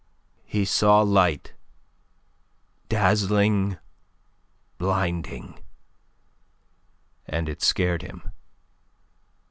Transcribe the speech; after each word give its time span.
He 0.47 0.65
saw 0.65 1.01
light, 1.01 1.53
dazzling, 2.89 3.77
blinding, 4.79 5.61
and 7.27 7.47
it 7.47 7.61
scared 7.61 8.01
him. 8.01 8.31